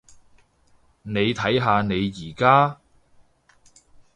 [1.03, 2.79] 你睇下你而家？